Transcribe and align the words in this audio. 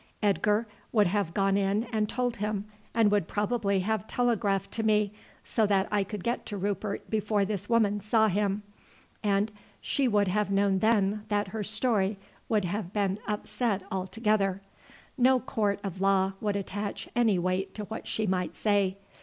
Edgar 0.23 0.65
would 0.91 1.05
have 1.05 1.31
gone 1.35 1.55
in 1.55 1.83
and 1.93 2.09
told 2.09 2.37
him, 2.37 2.65
and 2.91 3.11
would 3.11 3.27
probably 3.27 3.81
have 3.81 4.07
telegraphed 4.07 4.71
to 4.71 4.81
me, 4.81 5.11
so 5.43 5.67
that 5.67 5.87
I 5.91 6.03
could 6.03 6.23
get 6.23 6.43
to 6.47 6.57
Rupert 6.57 7.07
before 7.07 7.45
this 7.45 7.69
woman 7.69 7.99
saw 8.01 8.27
him, 8.27 8.63
and 9.23 9.51
she 9.79 10.07
would 10.07 10.27
have 10.27 10.49
known 10.49 10.79
then 10.79 11.25
that 11.29 11.49
her 11.49 11.63
story 11.63 12.17
would 12.49 12.65
have 12.65 12.91
been 12.91 13.19
upset 13.27 13.83
altogether. 13.91 14.63
No 15.19 15.39
court 15.39 15.79
of 15.83 16.01
law 16.01 16.33
would 16.41 16.55
attach 16.55 17.07
any 17.15 17.37
weight 17.37 17.75
to 17.75 17.83
what 17.83 18.07
she 18.07 18.25
might 18.25 18.55
say. 18.55 18.97